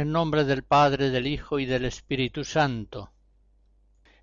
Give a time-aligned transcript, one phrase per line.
[0.00, 3.10] El nombre del Padre, del Hijo y del Espíritu Santo.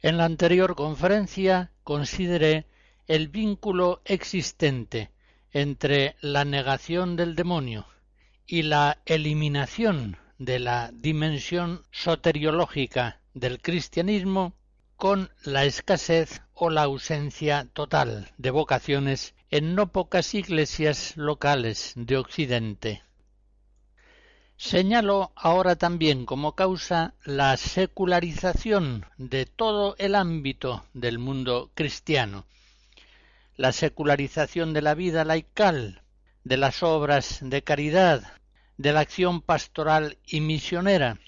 [0.01, 2.65] En la anterior conferencia consideré
[3.07, 5.11] el vínculo existente
[5.51, 7.85] entre la negación del demonio
[8.45, 14.53] y la eliminación de la dimensión soteriológica del cristianismo
[14.95, 22.17] con la escasez o la ausencia total de vocaciones en no pocas iglesias locales de
[22.17, 23.06] Occidente.
[24.59, 32.43] Señalo ahora también como causa la secularización de todo el ámbito del mundo cristiano,
[33.55, 36.01] la secularización de la vida laical,
[36.43, 38.23] de las obras de caridad,
[38.77, 41.19] de la acción pastoral y misionera,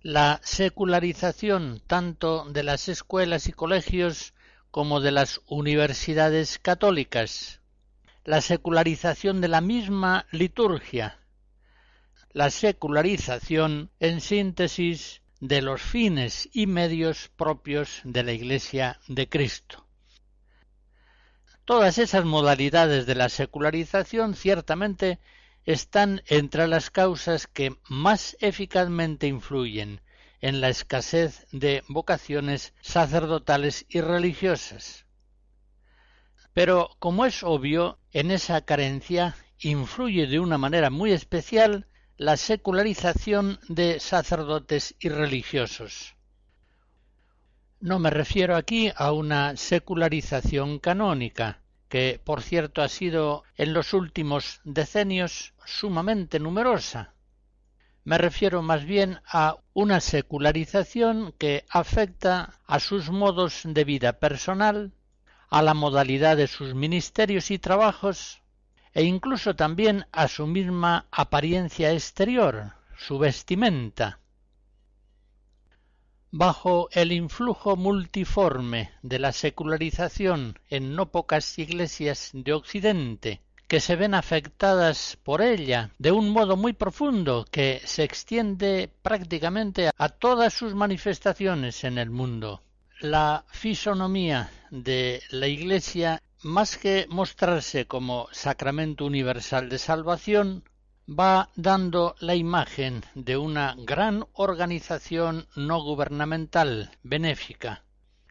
[0.00, 4.34] la secularización tanto de las escuelas y colegios
[4.70, 7.60] como de las universidades católicas,
[8.24, 11.18] la secularización de la misma liturgia,
[12.32, 19.86] la secularización, en síntesis, de los fines y medios propios de la Iglesia de Cristo.
[21.64, 25.18] Todas esas modalidades de la secularización ciertamente
[25.64, 30.00] están entre las causas que más eficazmente influyen
[30.40, 35.06] en la escasez de vocaciones sacerdotales y religiosas.
[36.52, 41.88] Pero, como es obvio, en esa carencia influye de una manera muy especial
[42.22, 46.14] la secularización de sacerdotes y religiosos.
[47.80, 53.92] No me refiero aquí a una secularización canónica, que por cierto ha sido en los
[53.92, 57.12] últimos decenios sumamente numerosa.
[58.04, 64.92] Me refiero más bien a una secularización que afecta a sus modos de vida personal,
[65.50, 68.41] a la modalidad de sus ministerios y trabajos,
[68.94, 74.18] e incluso también a su misma apariencia exterior, su vestimenta.
[76.30, 83.42] Bajo el influjo multiforme de la secularización en no pocas iglesias de Occidente,
[83.72, 89.90] que se ven afectadas por ella de un modo muy profundo que se extiende prácticamente
[89.96, 92.62] a todas sus manifestaciones en el mundo.
[93.00, 100.64] La fisonomía de la Iglesia más que mostrarse como sacramento universal de salvación,
[101.08, 107.82] va dando la imagen de una gran organización no gubernamental, benéfica,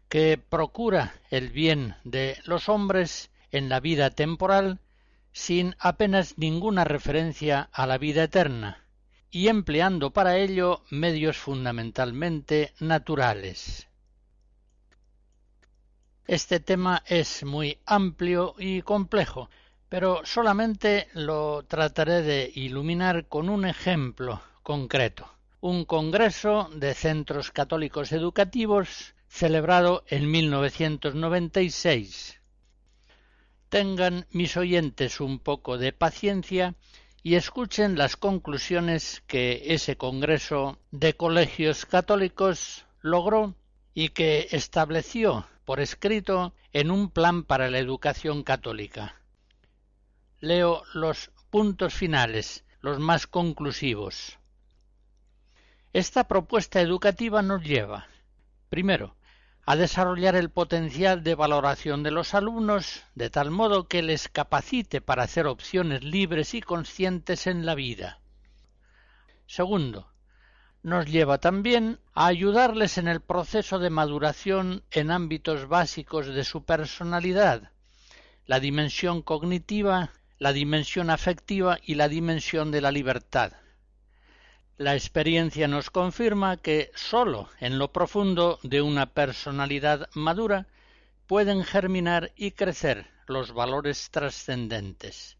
[0.09, 4.79] que procura el bien de los hombres en la vida temporal
[5.33, 8.85] sin apenas ninguna referencia a la vida eterna,
[9.29, 13.87] y empleando para ello medios fundamentalmente naturales.
[16.31, 19.49] Este tema es muy amplio y complejo,
[19.89, 25.29] pero solamente lo trataré de iluminar con un ejemplo concreto.
[25.59, 32.39] Un congreso de centros católicos educativos celebrado en 1996.
[33.67, 36.75] Tengan mis oyentes un poco de paciencia
[37.23, 43.53] y escuchen las conclusiones que ese Congreso de Colegios Católicos logró
[43.93, 49.21] y que estableció por escrito en un plan para la educación católica.
[50.39, 54.39] Leo los puntos finales, los más conclusivos.
[55.93, 58.07] Esta propuesta educativa nos lleva,
[58.69, 59.15] primero,
[59.65, 65.01] a desarrollar el potencial de valoración de los alumnos de tal modo que les capacite
[65.01, 68.19] para hacer opciones libres y conscientes en la vida.
[69.45, 70.11] Segundo,
[70.83, 76.63] nos lleva también a ayudarles en el proceso de maduración en ámbitos básicos de su
[76.63, 77.71] personalidad,
[78.45, 83.53] la dimensión cognitiva, la dimensión afectiva y la dimensión de la libertad.
[84.77, 90.65] La experiencia nos confirma que sólo en lo profundo de una personalidad madura
[91.27, 95.37] pueden germinar y crecer los valores trascendentes.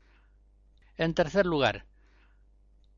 [0.98, 1.86] En tercer lugar,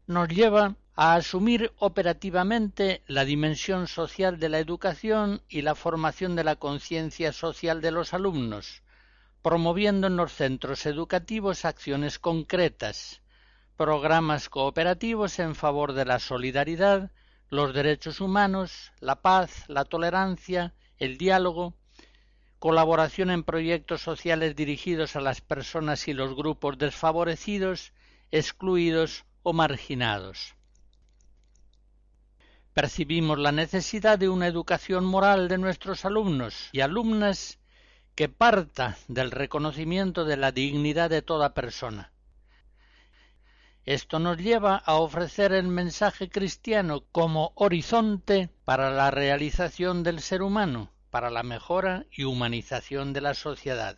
[0.06, 6.44] nos lleva a asumir operativamente la dimensión social de la educación y la formación de
[6.44, 8.84] la conciencia social de los alumnos,
[9.42, 13.22] promoviendo en los centros educativos acciones concretas,
[13.76, 17.10] programas cooperativos en favor de la solidaridad,
[17.50, 21.74] los derechos humanos, la paz, la tolerancia, el diálogo,
[22.60, 27.94] colaboración en proyectos sociales dirigidos a las personas y los grupos desfavorecidos,
[28.32, 30.56] excluidos o marginados.
[32.74, 37.60] Percibimos la necesidad de una educación moral de nuestros alumnos y alumnas
[38.16, 42.14] que parta del reconocimiento de la dignidad de toda persona,
[43.86, 50.42] esto nos lleva a ofrecer el mensaje cristiano como horizonte para la realización del ser
[50.42, 53.98] humano, para la mejora y humanización de la sociedad.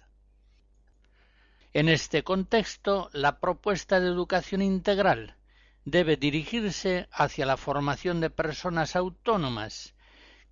[1.73, 5.35] En este contexto, la propuesta de educación integral
[5.85, 9.93] debe dirigirse hacia la formación de personas autónomas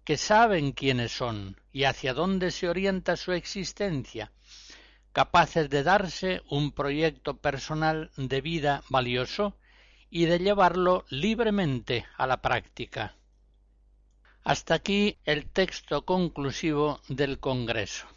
[0.03, 4.31] que saben quiénes son y hacia dónde se orienta su existencia,
[5.11, 9.57] capaces de darse un proyecto personal de vida valioso
[10.09, 13.15] y de llevarlo libremente a la práctica.
[14.43, 18.07] Hasta aquí el texto conclusivo del Congreso.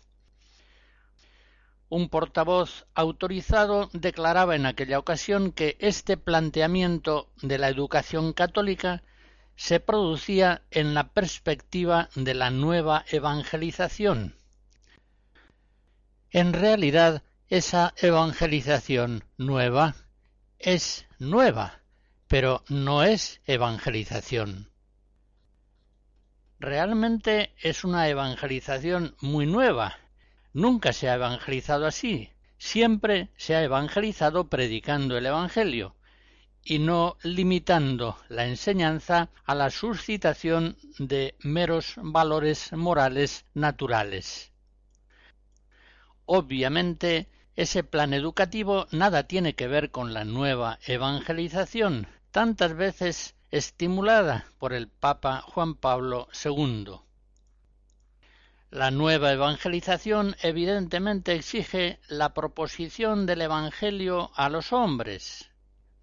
[1.89, 9.03] Un portavoz autorizado declaraba en aquella ocasión que este planteamiento de la educación católica
[9.55, 14.35] se producía en la perspectiva de la nueva evangelización,
[16.37, 19.95] en realidad, esa evangelización nueva
[20.59, 21.81] es nueva,
[22.29, 24.71] pero no es evangelización.
[26.59, 29.97] Realmente es una evangelización muy nueva.
[30.57, 32.31] Nunca se ha evangelizado así.
[32.57, 35.95] Siempre se ha evangelizado predicando el Evangelio
[36.65, 44.51] y no limitando la enseñanza a la suscitación de meros valores morales naturales.
[46.25, 54.47] Obviamente, ese plan educativo nada tiene que ver con la nueva evangelización, tantas veces estimulada
[54.59, 57.06] por el Papa Juan Pablo II.
[58.77, 65.51] La nueva evangelización evidentemente exige la proposición del Evangelio a los hombres,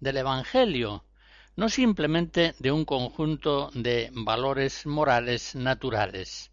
[0.00, 1.04] del Evangelio,
[1.54, 6.50] no simplemente de un conjunto de valores morales naturales.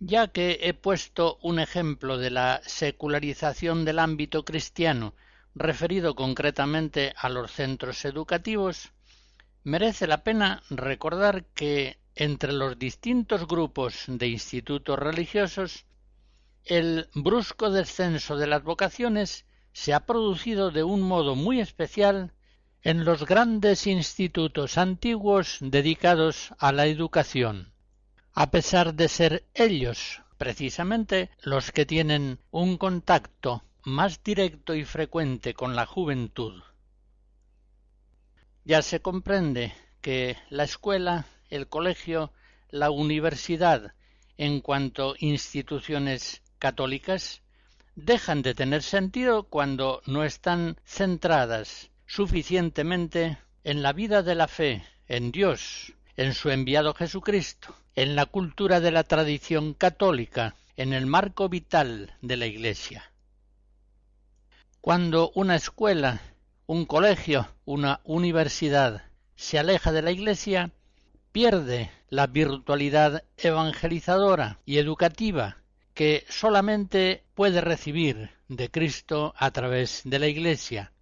[0.00, 5.12] Ya que he puesto un ejemplo de la secularización del ámbito cristiano
[5.54, 8.90] referido concretamente a los centros educativos,
[9.64, 15.86] merece la pena recordar que entre los distintos grupos de institutos religiosos
[16.64, 22.32] el brusco descenso de las vocaciones se ha producido de un modo muy especial
[22.82, 27.72] en los grandes institutos antiguos dedicados a la educación
[28.34, 35.54] a pesar de ser ellos precisamente los que tienen un contacto más directo y frecuente
[35.54, 36.62] con la juventud.
[38.64, 39.72] Ya se comprende
[40.48, 42.32] la escuela, el colegio,
[42.70, 43.92] la universidad,
[44.38, 47.42] en cuanto instituciones católicas,
[47.94, 54.82] dejan de tener sentido cuando no están centradas suficientemente en la vida de la fe,
[55.08, 61.04] en Dios, en su enviado Jesucristo, en la cultura de la tradición católica, en el
[61.04, 63.12] marco vital de la Iglesia.
[64.80, 66.22] Cuando una escuela,
[66.66, 69.07] un colegio, una universidad
[69.38, 70.72] se aleja de la Iglesia,
[71.30, 75.58] pierde la virtualidad evangelizadora y educativa
[75.94, 80.92] que solamente puede recibir de Cristo a través de la Iglesia.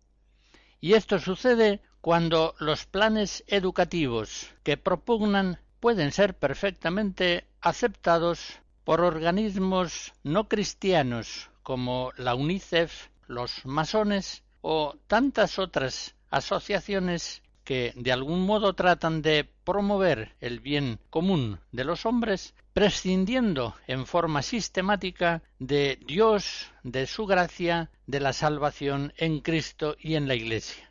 [0.83, 10.13] Y esto sucede cuando los planes educativos que propugnan pueden ser perfectamente aceptados por organismos
[10.23, 18.75] no cristianos como la UNICEF, los masones o tantas otras asociaciones que de algún modo
[18.75, 26.71] tratan de promover el bien común de los hombres, prescindiendo en forma sistemática de Dios,
[26.85, 30.89] de su gracia, de la salvación en Cristo y en la Iglesia.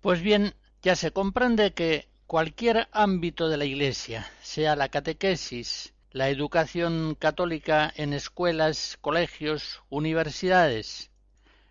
[0.00, 6.30] Pues bien, ya se comprende que cualquier ámbito de la Iglesia, sea la catequesis, la
[6.30, 11.12] educación católica en escuelas, colegios, universidades,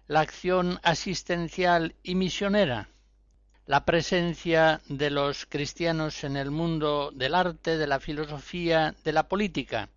[0.07, 2.87] la acción asistencial y misionera,
[3.65, 9.27] la presencia de los cristianos en el mundo del arte, de la filosofía, de la
[9.27, 9.89] política,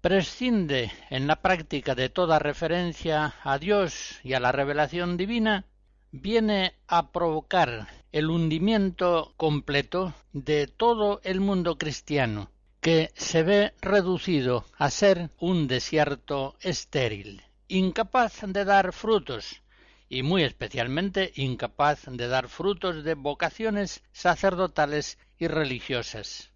[0.00, 5.66] prescinde en la práctica de toda referencia a Dios y a la revelación divina,
[6.12, 12.50] viene a provocar el hundimiento completo de todo el mundo cristiano,
[12.80, 19.62] que se ve reducido a ser un desierto estéril incapaz de dar frutos,
[20.10, 26.50] y muy especialmente incapaz de dar frutos de vocaciones sacerdotales y religiosas.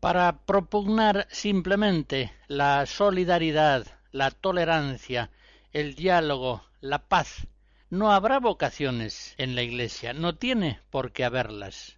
[0.00, 5.30] Para propugnar simplemente la solidaridad, la tolerancia,
[5.72, 7.46] el diálogo, la paz,
[7.90, 11.96] no habrá vocaciones en la Iglesia, no tiene por qué haberlas.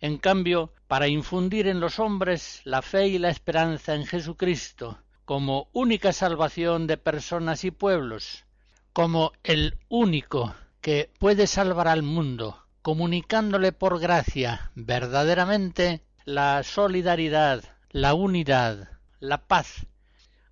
[0.00, 5.68] En cambio, para infundir en los hombres la fe y la esperanza en Jesucristo, como
[5.72, 8.44] única salvación de personas y pueblos,
[8.92, 18.14] como el único que puede salvar al mundo, comunicándole por gracia verdaderamente la solidaridad, la
[18.14, 19.86] unidad, la paz.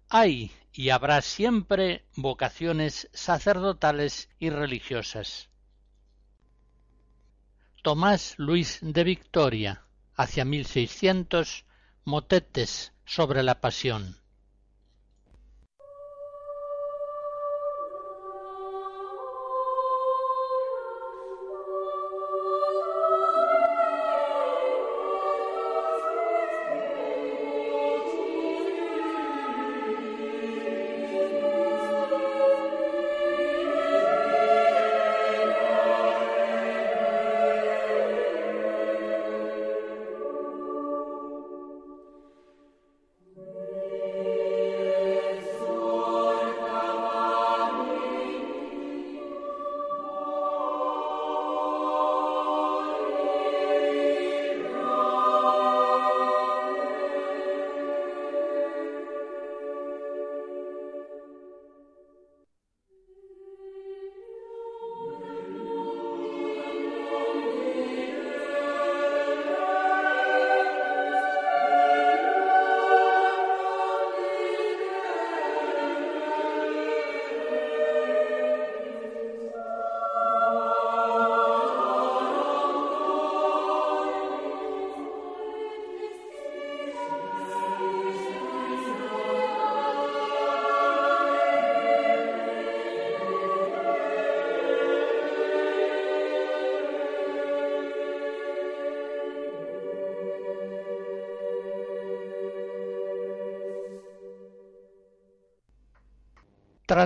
[0.08, 5.50] Hay y habrá siempre vocaciones sacerdotales y religiosas.
[7.82, 9.84] Tomás Luis de Victoria,
[10.16, 11.64] hacia 1600,
[12.04, 14.23] motetes sobre la pasión.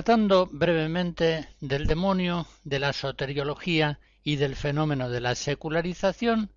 [0.09, 6.51] Brevemente del demonio, de la soteriología y del fenómeno de la secularización,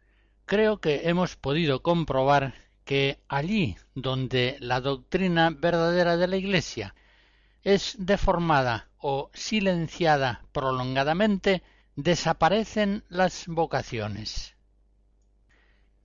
[0.46, 2.54] creo que hemos podido comprobar
[2.86, 6.94] que allí donde la doctrina verdadera de la Iglesia
[7.62, 11.62] es deformada o silenciada prolongadamente,
[11.94, 14.54] desaparecen las vocaciones.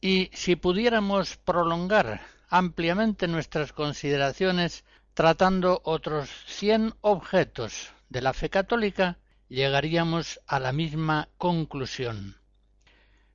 [0.02, 4.84] Y si pudiéramos prolongar ampliamente nuestras consideraciones
[5.18, 9.18] tratando otros cien objetos de la fe católica,
[9.50, 12.38] llegaríamos a la misma conclusión.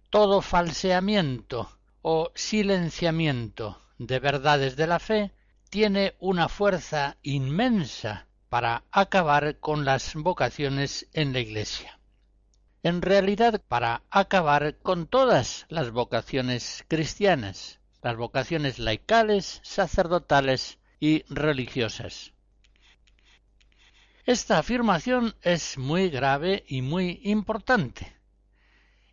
[0.09, 5.33] Todo falseamiento o silenciamiento de verdades de la fe
[5.71, 11.99] tiene una fuerza inmensa para acabar con las vocaciones en la Iglesia.
[12.85, 22.33] En realidad, para acabar con todas las vocaciones cristianas, las vocaciones laicales, sacerdotales y religiosas.
[24.25, 28.15] Esta afirmación es muy grave y muy importante,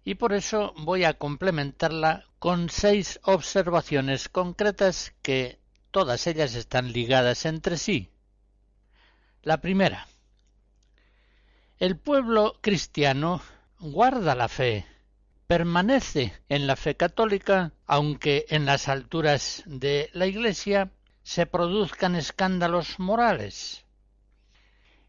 [0.03, 5.57] y por eso voy a complementarla con seis observaciones concretas que
[5.89, 8.11] todas ellas están ligadas entre sí.
[9.41, 10.07] La primera.
[11.79, 13.41] El pueblo cristiano
[13.79, 14.85] guarda la fe,
[15.47, 20.91] permanece en la fe católica, aunque en las alturas de la Iglesia
[21.23, 23.85] se produzcan escándalos morales.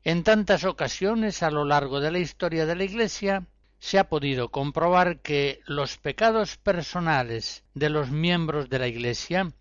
[0.03, 3.47] En tantas ocasiones a lo largo de la historia de la Iglesia
[3.79, 9.53] se ha podido comprobar que los pecados personales de los miembros de la Iglesia,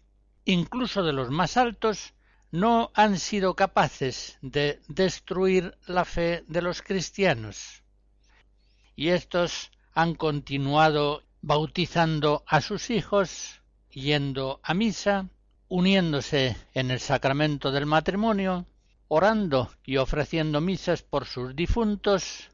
[0.46, 2.14] incluso de los más altos,
[2.52, 7.84] no han sido capaces de destruir la fe de los cristianos.
[8.96, 15.30] Y estos han continuado bautizando a sus hijos, yendo a misa,
[15.70, 18.66] uniéndose en el sacramento del matrimonio,
[19.08, 22.50] orando y ofreciendo misas por sus difuntos,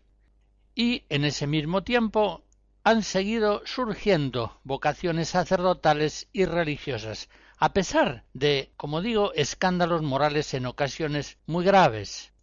[0.75, 2.43] y en ese mismo tiempo
[2.83, 10.65] han seguido surgiendo vocaciones sacerdotales y religiosas, a pesar de, como digo, escándalos morales en
[10.65, 12.33] ocasiones muy graves.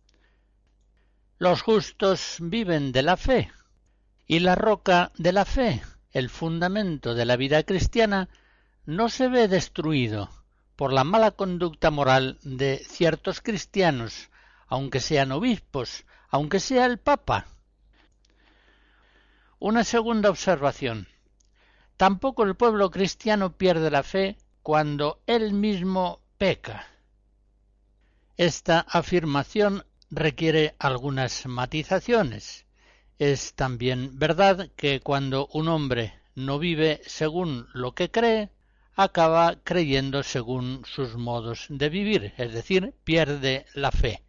[1.39, 3.53] Los justos viven de la fe,
[4.27, 8.31] y la roca de la fe, el fundamento de la vida cristiana,
[8.87, 10.31] no se ve destruido
[10.77, 14.31] por la mala conducta moral de ciertos cristianos,
[14.67, 17.47] aunque sean obispos, aunque sea el Papa,
[19.59, 21.07] una segunda observación.
[21.97, 26.89] Tampoco el pueblo cristiano pierde la fe cuando él mismo peca.
[28.37, 32.67] Esta afirmación requiere algunas matizaciones.
[33.19, 38.51] Es también verdad que cuando un hombre no vive según lo que cree,
[38.95, 44.23] acaba creyendo según sus modos de vivir, es decir, pierde la fe.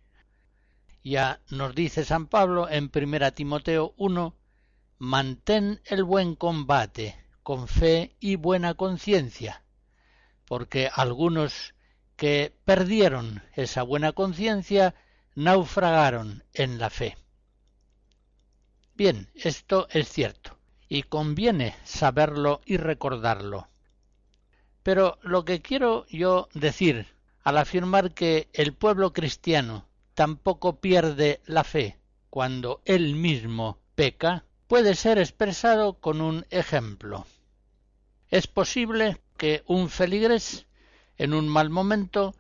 [1.04, 4.36] Ya nos dice San Pablo en 1 Timoteo 1
[5.00, 9.64] mantén el buen combate con fe y buena conciencia,
[10.46, 11.74] porque algunos
[12.16, 14.96] que perdieron esa buena conciencia
[15.36, 17.18] naufragaron en la fe.
[18.96, 23.73] Bien, esto es cierto, y conviene saberlo y recordarlo.
[24.84, 27.08] Pero lo que quiero yo decir
[27.44, 31.98] al afirmar que el pueblo cristiano tampoco pierde la fe
[32.30, 37.26] cuando él mismo peca, puede ser expresado con un ejemplo.
[38.30, 40.66] Es posible que un feligres
[41.18, 42.34] en un mal momento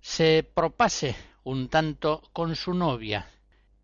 [0.00, 3.30] se propase un tanto con su novia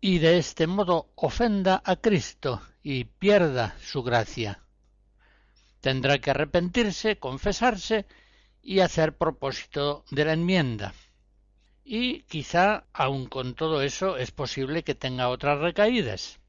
[0.01, 4.62] y de este modo ofenda a Cristo y pierda su gracia.
[5.83, 8.05] Tendrá que arrepentirse, confesarse
[8.61, 10.93] y hacer propósito de la enmienda.
[11.83, 16.39] Y quizá, aun con todo eso, es posible que tenga otras recaídas.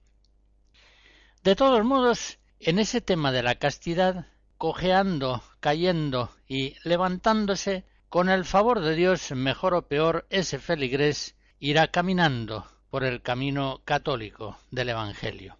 [1.42, 8.44] De todos modos, en ese tema de la castidad, cojeando, cayendo y levantándose, con el
[8.44, 14.90] favor de Dios, mejor o peor, ese feligrés irá caminando por el camino católico del
[14.90, 15.58] Evangelio.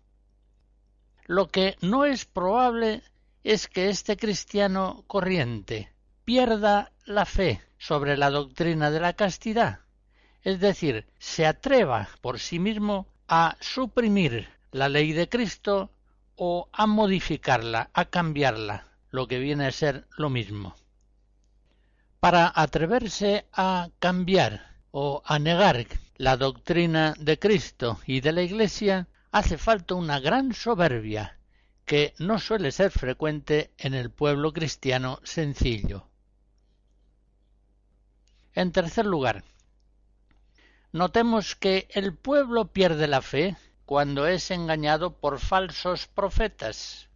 [1.26, 3.02] Lo que no es probable
[3.44, 5.92] es que este cristiano corriente
[6.24, 9.80] pierda la fe sobre la doctrina de la castidad,
[10.42, 15.90] es decir, se atreva por sí mismo a suprimir la ley de Cristo
[16.37, 20.74] o a modificarla, a cambiarla, lo que viene a ser lo mismo.
[22.20, 29.07] Para atreverse a cambiar o a negar la doctrina de Cristo y de la Iglesia,
[29.33, 31.38] hace falta una gran soberbia
[31.85, 36.07] que no suele ser frecuente en el pueblo cristiano sencillo.
[38.55, 39.44] En tercer lugar,
[40.92, 47.09] notemos que el pueblo pierde la fe cuando es engañado por falsos profetas.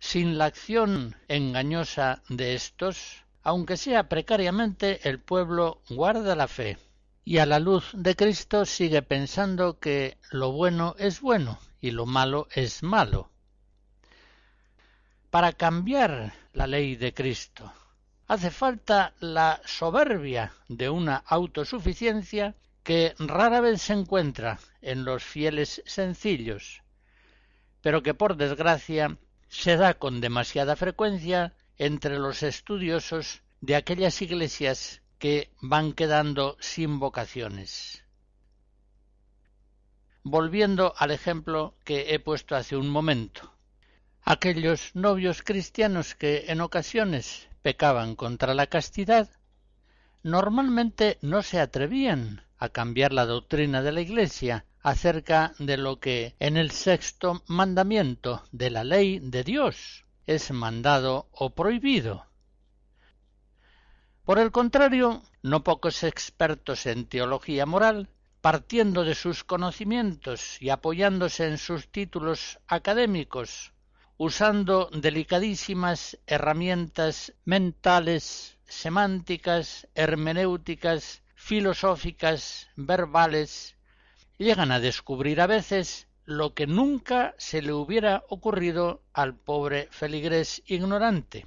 [0.00, 6.78] Sin la acción engañosa de estos, aunque sea precariamente, el pueblo guarda la fe
[7.24, 12.06] y a la luz de Cristo sigue pensando que lo bueno es bueno y lo
[12.06, 13.30] malo es malo.
[15.28, 17.70] Para cambiar la ley de Cristo
[18.26, 25.82] hace falta la soberbia de una autosuficiencia que rara vez se encuentra en los fieles
[25.84, 26.80] sencillos,
[27.82, 29.18] pero que por desgracia
[29.48, 36.98] se da con demasiada frecuencia entre los estudiosos de aquellas iglesias que van quedando sin
[36.98, 38.03] vocaciones.
[40.26, 43.52] Volviendo al ejemplo que he puesto hace un momento,
[44.22, 49.28] aquellos novios cristianos que en ocasiones pecaban contra la castidad,
[50.22, 56.34] normalmente no se atrevían a cambiar la doctrina de la Iglesia acerca de lo que
[56.38, 62.24] en el sexto mandamiento de la ley de Dios es mandado o prohibido.
[64.24, 68.08] Por el contrario, no pocos expertos en teología moral,
[68.44, 73.72] partiendo de sus conocimientos y apoyándose en sus títulos académicos,
[74.18, 83.76] usando delicadísimas herramientas mentales, semánticas, hermenéuticas, filosóficas, verbales,
[84.36, 90.62] llegan a descubrir a veces lo que nunca se le hubiera ocurrido al pobre feligrés
[90.66, 91.46] ignorante.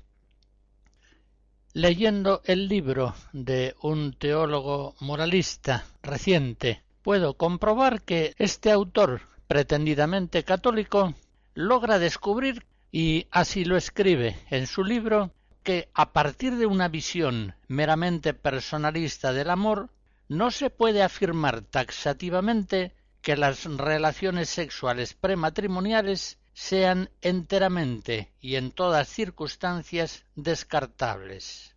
[1.73, 11.13] Leyendo el libro de un teólogo moralista reciente, puedo comprobar que este autor, pretendidamente católico,
[11.53, 15.31] logra descubrir, y así lo escribe en su libro,
[15.63, 19.89] que a partir de una visión meramente personalista del amor,
[20.27, 29.07] no se puede afirmar taxativamente que las relaciones sexuales prematrimoniales sean enteramente y en todas
[29.07, 31.73] circunstancias descartables.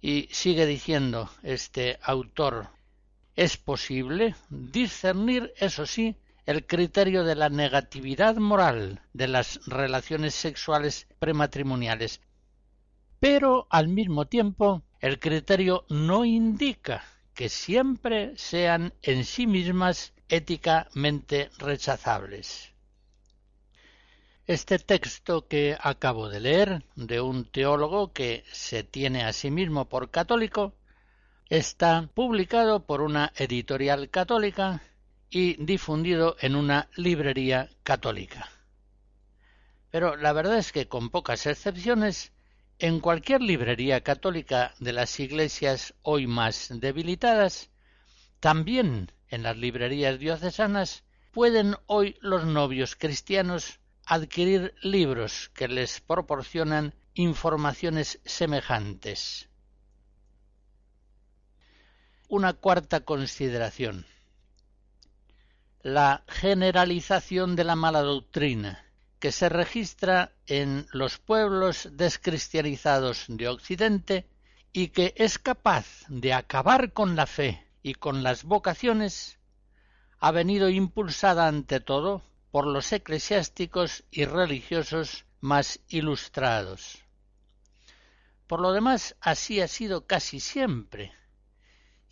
[0.00, 2.70] Y sigue diciendo este autor,
[3.36, 6.16] es posible discernir, eso sí,
[6.46, 12.20] el criterio de la negatividad moral de las relaciones sexuales prematrimoniales,
[13.18, 17.02] pero al mismo tiempo el criterio no indica
[17.34, 22.72] que siempre sean en sí mismas éticamente rechazables.
[24.46, 29.88] Este texto que acabo de leer, de un teólogo que se tiene a sí mismo
[29.88, 30.74] por católico,
[31.48, 34.82] está publicado por una editorial católica
[35.30, 38.48] y difundido en una librería católica.
[39.90, 42.32] Pero la verdad es que con pocas excepciones,
[42.78, 47.70] en cualquier librería católica de las iglesias hoy más debilitadas,
[48.40, 56.94] también en las librerías diocesanas, pueden hoy los novios cristianos adquirir libros que les proporcionan
[57.14, 59.48] informaciones semejantes.
[62.28, 64.06] Una cuarta consideración
[65.84, 68.86] la generalización de la mala doctrina
[69.18, 74.26] que se registra en los pueblos descristianizados de Occidente
[74.72, 79.38] y que es capaz de acabar con la fe y con las vocaciones,
[80.20, 86.98] ha venido impulsada ante todo por los eclesiásticos y religiosos más ilustrados.
[88.46, 91.12] Por lo demás, así ha sido casi siempre.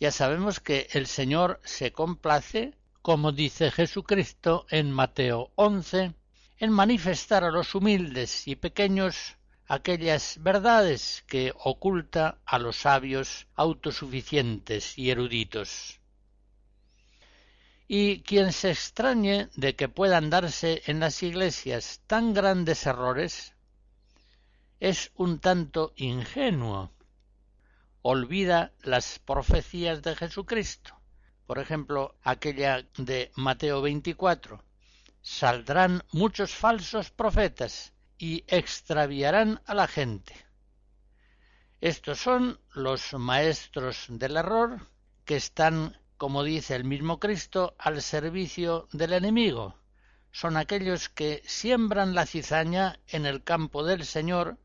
[0.03, 6.13] Ya sabemos que el Señor se complace como dice Jesucristo en Mateo 11,
[6.57, 14.97] en manifestar a los humildes y pequeños aquellas verdades que oculta a los sabios autosuficientes
[14.97, 16.01] y eruditos.
[17.87, 23.53] Y quien se extrañe de que puedan darse en las iglesias tan grandes errores,
[24.81, 26.92] es un tanto ingenuo.
[28.03, 31.03] Olvida las profecías de Jesucristo
[31.45, 34.63] por ejemplo, aquella de Mateo 24,
[35.21, 40.33] saldrán muchos falsos profetas y extraviarán a la gente.
[41.81, 44.87] Estos son los maestros del error
[45.25, 49.75] que están, como dice el mismo Cristo, al servicio del enemigo.
[50.31, 54.57] Son aquellos que siembran la cizaña en el campo del Señor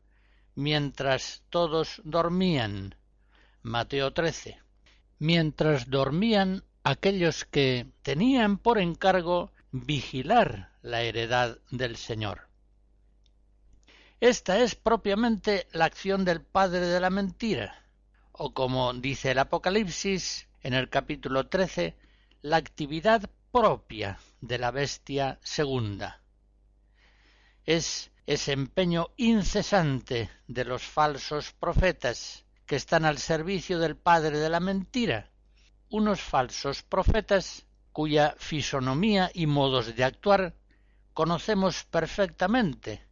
[0.55, 2.95] mientras todos dormían.
[3.61, 4.57] Mateo 13.
[5.19, 12.47] Mientras dormían aquellos que tenían por encargo vigilar la heredad del Señor.
[14.21, 17.85] Esta es propiamente la acción del padre de la mentira,
[18.31, 21.97] o como dice el Apocalipsis en el capítulo 13,
[22.41, 26.21] la actividad propia de la bestia segunda.
[27.65, 34.47] Es ese empeño incesante de los falsos profetas que están al servicio del padre de
[34.47, 35.31] la mentira,
[35.89, 40.53] unos falsos profetas cuya fisonomía y modos de actuar
[41.15, 43.03] conocemos perfectamente,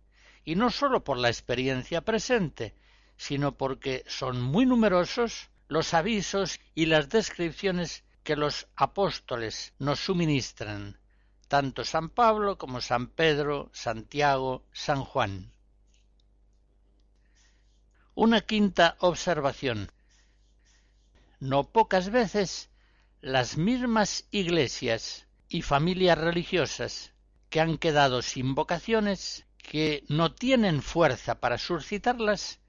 [0.46, 2.76] y no sólo por la experiencia presente,
[3.18, 11.00] sino porque son muy numerosos los avisos y las descripciones que los apóstoles nos suministran,
[11.48, 15.52] tanto San Pablo como San Pedro, Santiago, San Juan.
[18.20, 19.92] Una quinta observación.
[21.40, 22.72] No pocas veces
[23.22, 27.14] las mismas iglesias y familias religiosas
[27.52, 32.60] que han quedado sin vocaciones, que no tienen fuerza para suscitarlas,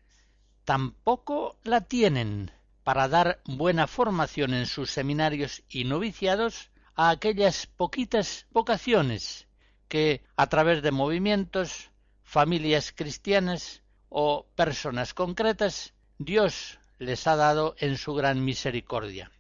[0.67, 2.53] tampoco la tienen
[2.85, 9.49] para dar buena formación en sus seminarios y noviciados a aquellas poquitas vocaciones
[9.89, 11.91] que, a través de movimientos,
[12.23, 19.31] familias cristianas o personas concretas, Dios les ha dado en su gran misericordia.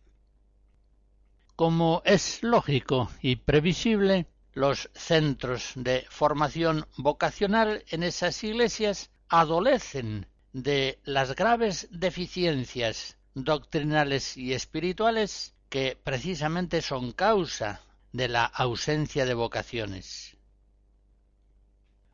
[1.56, 11.00] Como es lógico y previsible, los centros de formación vocacional en esas iglesias adolecen de
[11.04, 20.36] las graves deficiencias doctrinales y espirituales que precisamente son causa de la ausencia de vocaciones.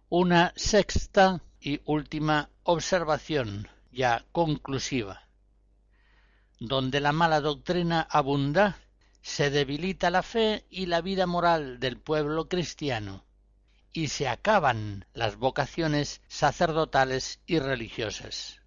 [0.08, 5.22] Una sexta y última observación, ya conclusiva.
[6.61, 8.77] Donde la mala doctrina abunda,
[9.22, 13.24] se debilita la fe y la vida moral del pueblo cristiano,
[13.94, 18.61] y se acaban las vocaciones sacerdotales y religiosas.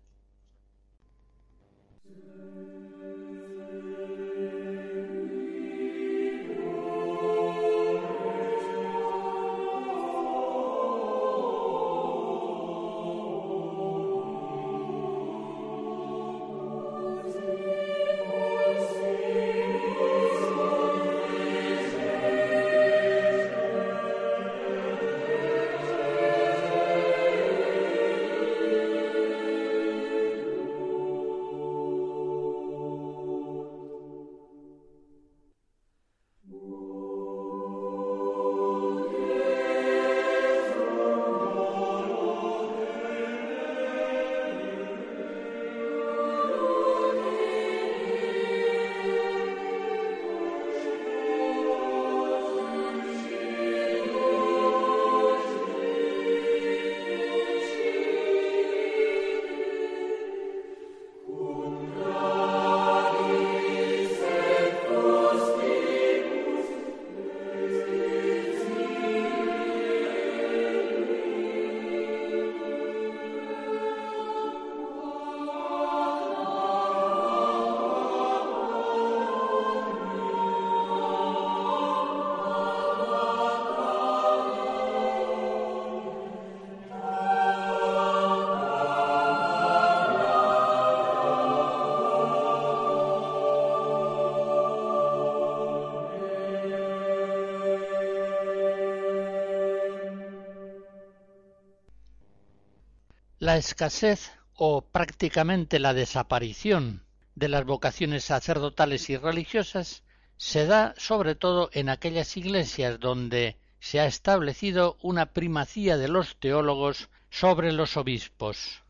[103.48, 110.04] La escasez o prácticamente la desaparición de las vocaciones sacerdotales y religiosas
[110.36, 116.38] se da sobre todo en aquellas iglesias donde se ha establecido una primacía de los
[116.42, 118.84] teólogos sobre los obispos.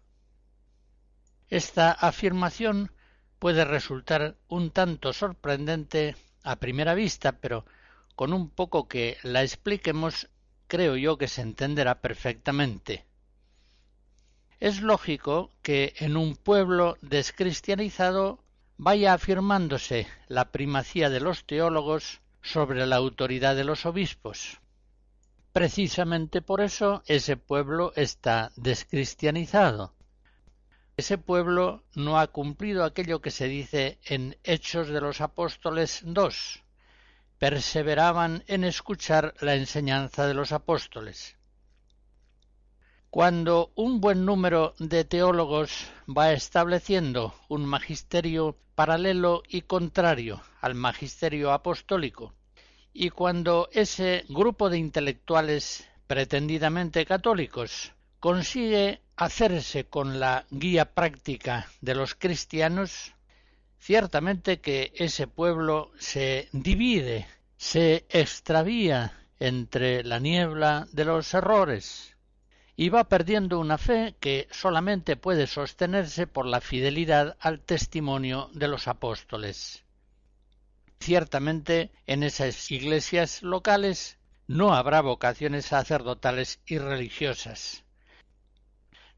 [1.49, 2.91] Esta afirmación
[3.37, 7.63] puede resultar un tanto sorprendente a primera vista, pero
[8.15, 10.29] con un poco que la expliquemos
[10.65, 13.05] creo yo que se entenderá perfectamente.
[14.59, 18.43] Es lógico que en un pueblo descristianizado
[18.77, 24.59] vaya afirmándose la primacía de los teólogos sobre la autoridad de los obispos.
[25.53, 29.93] Precisamente por eso ese pueblo está descristianizado.
[30.97, 36.63] Ese pueblo no ha cumplido aquello que se dice en Hechos de los Apóstoles 2.
[37.37, 41.36] Perseveraban en escuchar la enseñanza de los apóstoles.
[43.09, 51.53] Cuando un buen número de teólogos va estableciendo un magisterio paralelo y contrario al magisterio
[51.53, 52.33] apostólico,
[52.93, 61.95] y cuando ese grupo de intelectuales pretendidamente católicos consigue hacerse con la guía práctica de
[61.95, 63.13] los cristianos,
[63.79, 72.16] ciertamente que ese pueblo se divide, se extravía entre la niebla de los errores,
[72.79, 78.67] y va perdiendo una fe que solamente puede sostenerse por la fidelidad al testimonio de
[78.67, 79.83] los apóstoles.
[80.99, 87.83] Ciertamente en esas iglesias locales no habrá vocaciones sacerdotales y religiosas.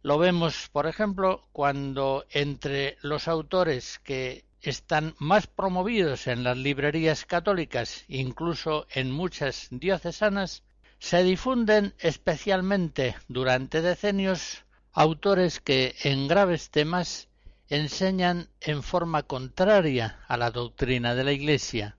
[0.01, 7.25] Lo vemos, por ejemplo, cuando entre los autores que están más promovidos en las librerías
[7.25, 10.63] católicas, incluso en muchas diocesanas,
[10.99, 17.29] se difunden especialmente durante decenios autores que en graves temas
[17.69, 21.97] enseñan en forma contraria a la doctrina de la Iglesia.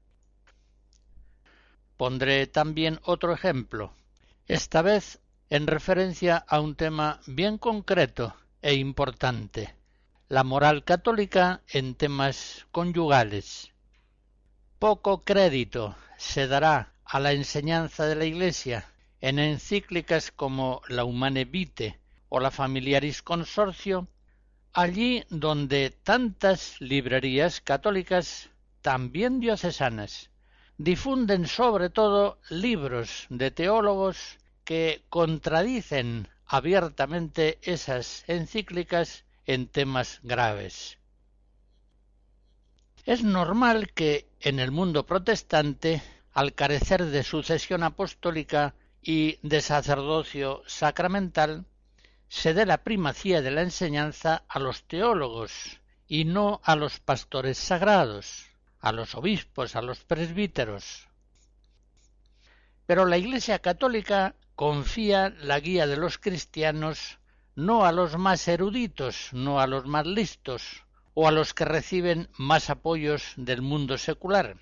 [1.96, 3.94] Pondré también otro ejemplo,
[4.46, 9.74] esta vez en referencia a un tema bien concreto e importante,
[10.28, 13.72] la moral católica en temas conyugales.
[14.78, 18.89] Poco crédito se dará a la enseñanza de la Iglesia
[19.20, 24.09] en encíclicas como la Humane Vitae o la Familiaris Consortio,
[24.72, 28.50] allí donde tantas librerías católicas,
[28.83, 30.30] también diocesanas,
[30.78, 40.98] difunden sobre todo libros de teólogos que contradicen abiertamente esas encíclicas en temas graves.
[43.04, 46.02] Es normal que en el mundo protestante,
[46.33, 51.64] al carecer de sucesión apostólica y de sacerdocio sacramental,
[52.28, 57.58] se dé la primacía de la enseñanza a los teólogos y no a los pastores
[57.58, 58.46] sagrados,
[58.80, 61.08] a los obispos, a los presbíteros.
[62.86, 67.18] Pero la Iglesia católica confía la guía de los cristianos
[67.54, 70.84] no a los más eruditos, no a los más listos,
[71.14, 74.56] o a los que reciben más apoyos del mundo secular.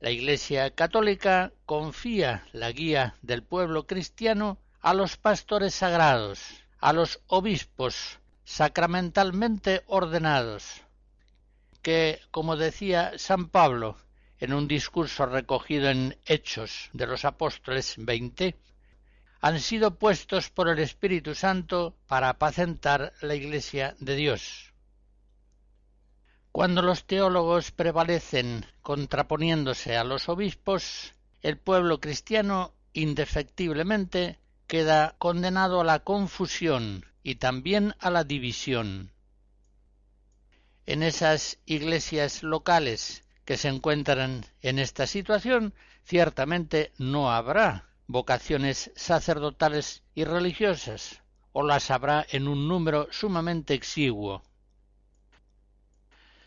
[0.00, 6.40] La Iglesia católica confía la guía del pueblo cristiano a los pastores sagrados,
[6.78, 10.80] a los obispos sacramentalmente ordenados,
[11.82, 13.98] que, como decía San Pablo,
[14.38, 18.56] en un discurso recogido en Hechos de los Apóstoles 20,
[19.42, 24.72] han sido puestos por el Espíritu Santo para apacentar la Iglesia de Dios.
[26.52, 35.84] Cuando los teólogos prevalecen contraponiéndose a los obispos, el pueblo cristiano indefectiblemente queda condenado a
[35.84, 39.12] la confusión y también a la división.
[40.86, 45.72] En esas iglesias locales que se encuentran en esta situación,
[46.02, 51.22] ciertamente no habrá vocaciones sacerdotales y religiosas,
[51.52, 54.42] o las habrá en un número sumamente exiguo.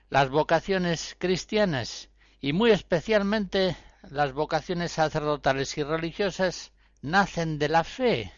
[0.09, 2.09] Las vocaciones cristianas,
[2.43, 3.77] y muy especialmente
[4.09, 8.33] las vocaciones sacerdotales y religiosas, nacen de la fe,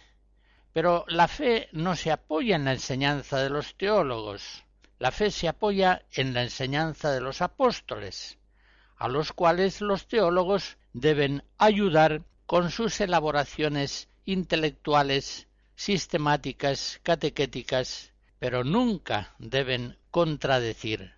[0.74, 4.64] pero la fe no se apoya en la enseñanza de los teólogos,
[5.00, 8.38] la fe se apoya en la enseñanza de los apóstoles,
[8.96, 19.34] a los cuales los teólogos deben ayudar con sus elaboraciones intelectuales, sistemáticas, catequéticas, pero nunca
[19.40, 21.15] deben contradecir.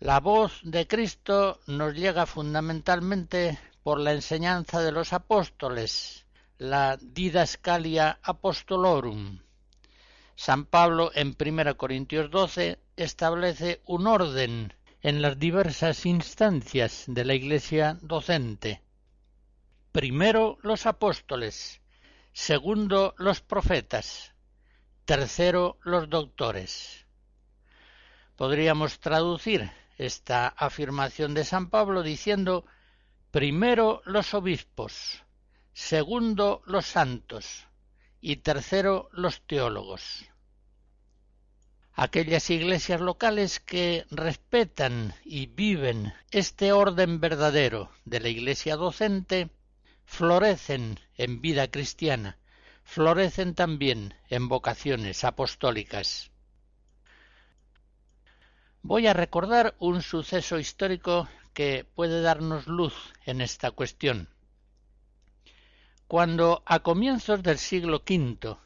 [0.00, 6.24] La voz de Cristo nos llega fundamentalmente por la enseñanza de los apóstoles,
[6.56, 9.40] la didascalia apostolorum.
[10.36, 17.34] San Pablo en 1 Corintios 12 establece un orden en las diversas instancias de la
[17.34, 18.80] Iglesia docente.
[19.90, 21.80] Primero los apóstoles,
[22.32, 24.32] segundo los profetas,
[25.04, 27.04] tercero los doctores.
[28.36, 32.64] Podríamos traducir esta afirmación de San Pablo diciendo
[33.30, 35.22] primero los obispos,
[35.72, 37.66] segundo los santos
[38.20, 40.28] y tercero los teólogos
[41.98, 49.50] aquellas iglesias locales que respetan y viven este orden verdadero de la iglesia docente
[50.04, 52.38] florecen en vida cristiana,
[52.84, 56.30] florecen también en vocaciones apostólicas.
[58.88, 62.94] Voy a recordar un suceso histórico que puede darnos luz
[63.26, 64.30] en esta cuestión.
[66.06, 68.56] Cuando a comienzos del siglo V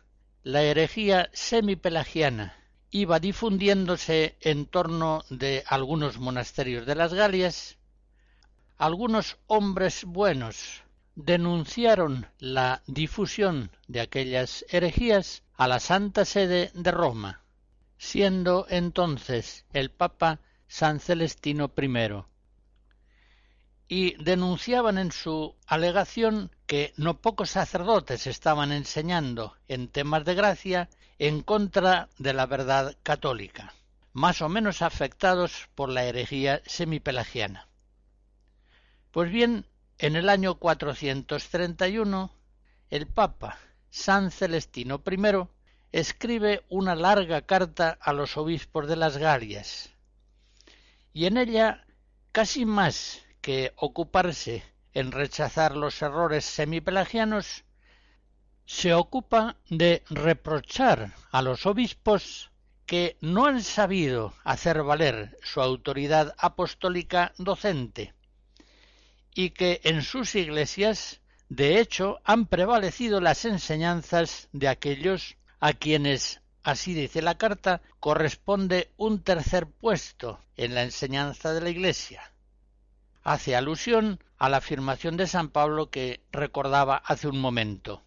[0.44, 2.54] la herejía semipelagiana
[2.92, 7.76] iba difundiéndose en torno de algunos monasterios de las Galias,
[8.78, 10.84] algunos hombres buenos
[11.16, 17.41] denunciaron la difusión de aquellas herejías a la Santa Sede de Roma,
[18.02, 22.24] siendo entonces el Papa San Celestino I,
[23.86, 30.90] y denunciaban en su alegación que no pocos sacerdotes estaban enseñando en temas de gracia
[31.20, 33.72] en contra de la verdad católica,
[34.12, 37.68] más o menos afectados por la herejía semipelagiana.
[39.12, 39.64] Pues bien,
[39.98, 42.32] en el año 431,
[42.90, 43.58] el Papa
[43.90, 45.16] San Celestino I
[45.92, 49.90] escribe una larga carta a los obispos de las Galias,
[51.12, 51.84] y en ella,
[52.32, 54.62] casi más que ocuparse
[54.94, 57.64] en rechazar los errores semipelagianos,
[58.64, 62.50] se ocupa de reprochar a los obispos
[62.86, 68.14] que no han sabido hacer valer su autoridad apostólica docente
[69.34, 76.40] y que en sus iglesias de hecho han prevalecido las enseñanzas de aquellos a quienes,
[76.64, 82.32] así dice la carta, corresponde un tercer puesto en la enseñanza de la Iglesia.
[83.22, 88.02] Hace alusión a la afirmación de San Pablo que recordaba hace un momento.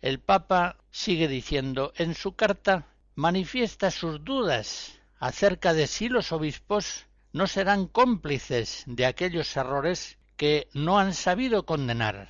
[0.00, 2.86] El Papa sigue diciendo en su carta
[3.16, 10.68] manifiesta sus dudas acerca de si los obispos no serán cómplices de aquellos errores que
[10.72, 12.28] no han sabido condenar.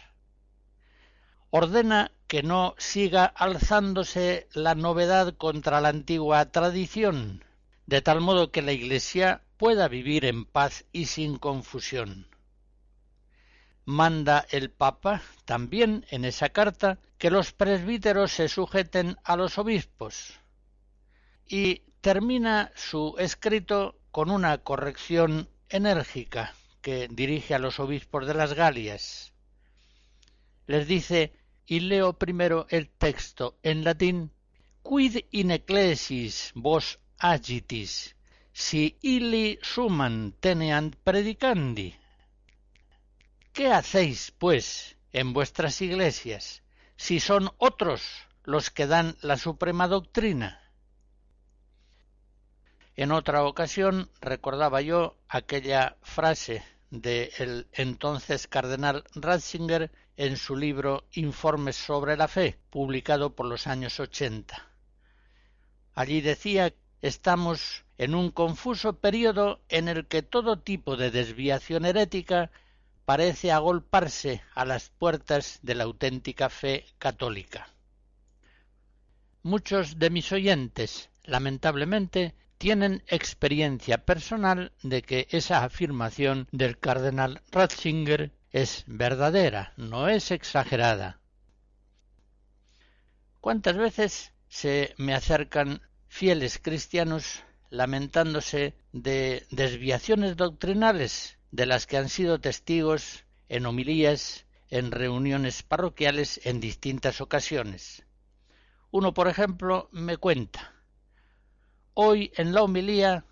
[1.51, 7.45] Ordena que no siga alzándose la novedad contra la antigua tradición,
[7.87, 12.28] de tal modo que la Iglesia pueda vivir en paz y sin confusión.
[13.85, 20.39] Manda el Papa también en esa carta que los presbíteros se sujeten a los obispos
[21.49, 28.53] y termina su escrito con una corrección enérgica que dirige a los obispos de las
[28.53, 29.33] Galias.
[30.68, 31.33] Les dice,
[31.71, 34.33] y leo primero el texto en latín,
[34.83, 38.16] Quid in ecclesis vos agitis,
[38.53, 41.95] si illi suman teneant predicandi.
[43.53, 46.64] ¿Qué hacéis, pues, en vuestras iglesias,
[46.97, 48.03] si son otros
[48.43, 50.61] los que dan la suprema doctrina?
[52.97, 61.77] En otra ocasión recordaba yo aquella frase del entonces cardenal Ratzinger en su libro Informes
[61.77, 64.69] sobre la fe, publicado por los años ochenta.
[65.95, 72.51] Allí decía estamos en un confuso período en el que todo tipo de desviación herética
[73.05, 77.69] parece agolparse a las puertas de la auténtica fe católica.
[79.43, 88.33] Muchos de mis oyentes, lamentablemente, tienen experiencia personal de que esa afirmación del cardenal Ratzinger
[88.51, 91.21] es verdadera, no es exagerada.
[93.41, 102.09] ¿Cuántas veces se me acercan fieles cristianos lamentándose de desviaciones doctrinales de las que han
[102.09, 108.05] sido testigos en homilías, en reuniones parroquiales en distintas ocasiones?
[108.91, 110.75] Uno, por ejemplo, me cuenta
[111.95, 113.25] Hoy en la homilía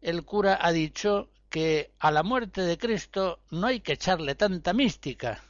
[0.00, 4.72] el cura ha dicho que a la muerte de Cristo no hay que echarle tanta
[4.72, 5.44] mística,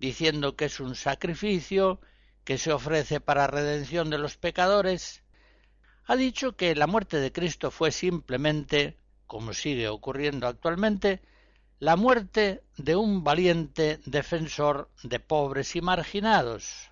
[0.00, 2.00] diciendo que es un sacrificio
[2.42, 5.22] que se ofrece para redención de los pecadores.
[6.06, 11.22] Ha dicho que la muerte de Cristo fue simplemente, como sigue ocurriendo actualmente,
[11.78, 16.90] la muerte de un valiente defensor de pobres y marginados,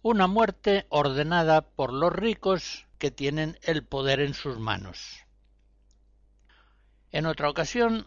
[0.00, 5.24] una muerte ordenada por los ricos que tienen el poder en sus manos.
[7.12, 8.06] En otra ocasión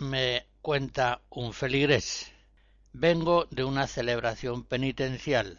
[0.00, 2.32] me cuenta un feligrés.
[2.92, 5.56] Vengo de una celebración penitencial.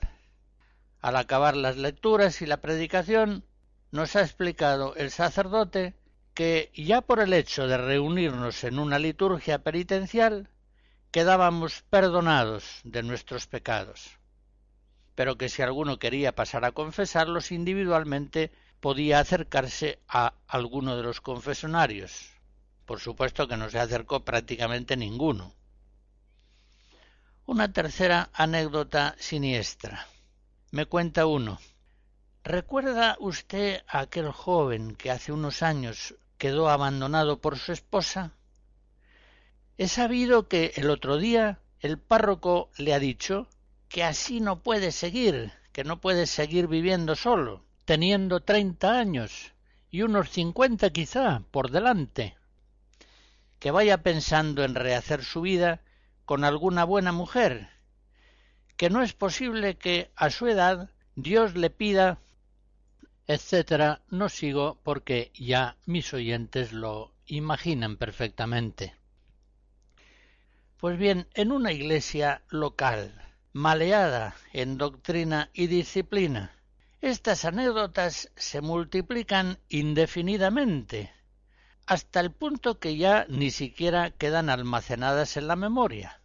[1.00, 3.46] Al acabar las lecturas y la predicación,
[3.92, 5.94] nos ha explicado el sacerdote
[6.34, 10.50] que ya por el hecho de reunirnos en una liturgia penitencial
[11.12, 14.18] quedábamos perdonados de nuestros pecados,
[15.16, 21.22] pero que si alguno quería pasar a confesarlos individualmente podía acercarse a alguno de los
[21.22, 22.41] confesionarios.
[22.86, 25.54] Por supuesto que no se acercó prácticamente ninguno.
[27.46, 30.08] Una tercera anécdota siniestra.
[30.72, 31.60] Me cuenta uno.
[32.44, 38.32] ¿Recuerda usted a aquel joven que hace unos años quedó abandonado por su esposa?
[39.78, 43.48] He sabido que el otro día el párroco le ha dicho
[43.90, 49.54] que así no puede seguir, que no puede seguir viviendo solo, teniendo treinta años
[49.90, 52.38] y unos cincuenta quizá por delante.
[53.62, 55.80] Que vaya pensando en rehacer su vida
[56.26, 57.70] con alguna buena mujer,
[58.76, 62.20] que no es posible que a su edad Dios le pida
[63.28, 68.94] etcétera, no sigo porque ya mis oyentes lo imaginan perfectamente.
[70.78, 73.14] Pues bien, en una iglesia local,
[73.54, 76.54] maleada en doctrina y disciplina,
[77.00, 81.14] estas anécdotas se multiplican indefinidamente,
[81.92, 86.22] hasta el punto que ya ni siquiera quedan almacenadas en la memoria.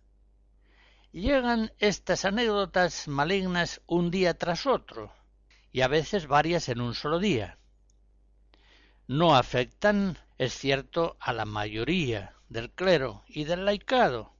[1.10, 5.12] Llegan estas anécdotas malignas un día tras otro,
[5.72, 7.58] y a veces varias en un solo día.
[9.08, 14.34] No afectan, es cierto, a la mayoría del clero y del laicado,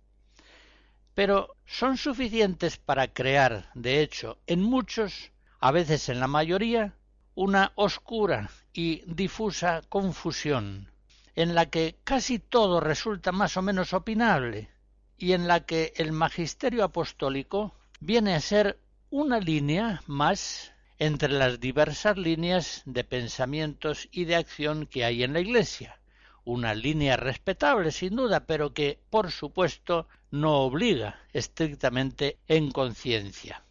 [1.14, 6.94] pero son suficientes para crear, de hecho, en muchos a veces en la mayoría,
[7.34, 10.92] una oscura y difusa confusión,
[11.36, 14.70] en la que casi todo resulta más o menos opinable,
[15.18, 18.78] y en la que el magisterio apostólico viene a ser
[19.10, 25.34] una línea más entre las diversas líneas de pensamientos y de acción que hay en
[25.34, 26.00] la Iglesia,
[26.44, 33.62] una línea respetable sin duda, pero que, por supuesto, no obliga estrictamente en conciencia.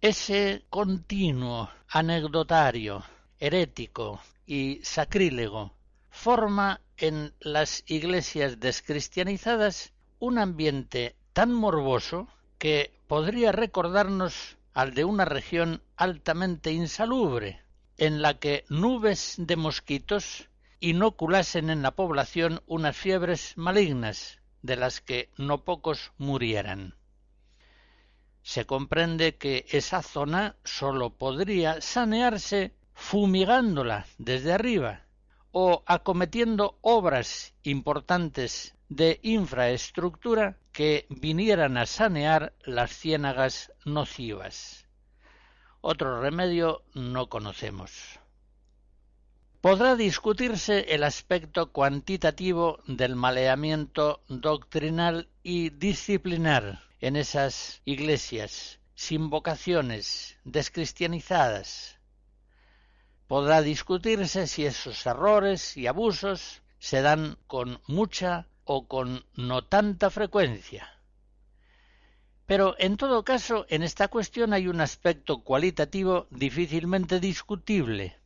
[0.00, 3.02] Ese continuo anecdotario
[3.38, 5.74] herético y sacrílego
[6.10, 12.28] forma en las iglesias descristianizadas un ambiente tan morboso
[12.58, 17.62] que podría recordarnos al de una región altamente insalubre,
[17.98, 20.48] en la que nubes de mosquitos
[20.80, 26.94] inoculasen en la población unas fiebres malignas, de las que no pocos murieran.
[28.42, 35.02] Se comprende que esa zona sólo podría sanearse fumigándola desde arriba
[35.52, 44.88] o acometiendo obras importantes de infraestructura que vinieran a sanear las ciénagas nocivas.
[45.82, 48.18] Otro remedio no conocemos.
[49.60, 60.38] Podrá discutirse el aspecto cuantitativo del maleamiento doctrinal y disciplinar en esas iglesias sin vocaciones,
[60.44, 61.95] descristianizadas.
[63.26, 70.10] Podrá discutirse si esos errores y abusos se dan con mucha o con no tanta
[70.10, 70.88] frecuencia.
[72.46, 78.18] Pero en todo caso, en esta cuestión hay un aspecto cualitativo difícilmente discutible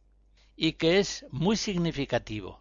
[0.57, 2.61] y que es muy significativo.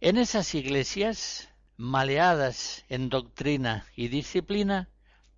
[0.00, 4.88] En esas iglesias, maleadas en doctrina y disciplina,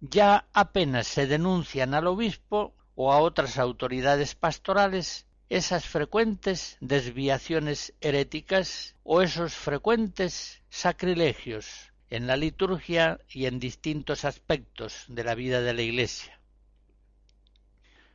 [0.00, 8.96] ya apenas se denuncian al obispo o a otras autoridades pastorales esas frecuentes desviaciones heréticas
[9.04, 15.74] o esos frecuentes sacrilegios en la liturgia y en distintos aspectos de la vida de
[15.74, 16.40] la Iglesia.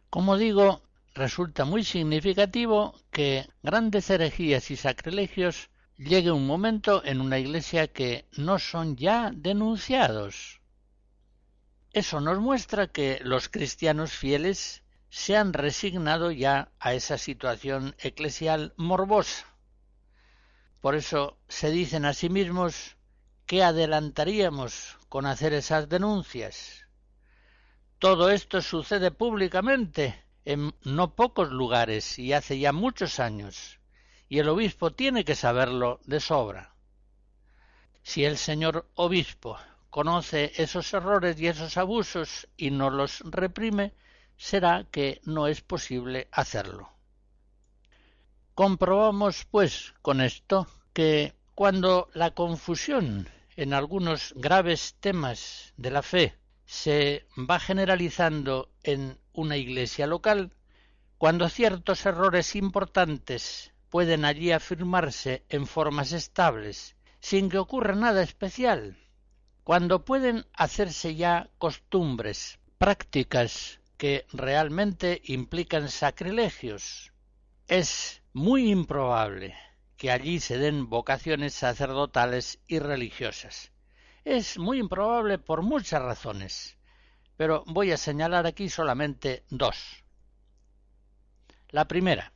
[0.09, 0.81] Como digo,
[1.13, 8.25] resulta muy significativo que grandes herejías y sacrilegios llegue un momento en una iglesia que
[8.35, 10.59] no son ya denunciados.
[11.93, 18.73] Eso nos muestra que los cristianos fieles se han resignado ya a esa situación eclesial
[18.77, 19.45] morbosa.
[20.81, 22.97] Por eso se dicen a sí mismos
[23.45, 26.85] que adelantaríamos con hacer esas denuncias.
[27.99, 33.79] Todo esto sucede públicamente en no pocos lugares y hace ya muchos años,
[34.29, 36.73] y el obispo tiene que saberlo de sobra.
[38.03, 39.57] Si el señor obispo
[39.89, 43.93] conoce esos errores y esos abusos y no los reprime,
[44.37, 46.89] será que no es posible hacerlo.
[48.53, 56.35] Comprobamos, pues, con esto que cuando la confusión en algunos graves temas de la fe
[56.65, 60.53] se va generalizando en una iglesia local,
[61.17, 68.97] cuando ciertos errores importantes pueden allí afirmarse en formas estables, sin que ocurra nada especial,
[69.63, 77.11] cuando pueden hacerse ya costumbres, prácticas que realmente implican sacrilegios,
[77.67, 79.55] es muy improbable
[79.97, 83.71] que allí se den vocaciones sacerdotales y religiosas.
[84.23, 86.77] Es muy improbable por muchas razones,
[87.35, 90.03] pero voy a señalar aquí solamente dos.
[91.69, 92.31] La primera,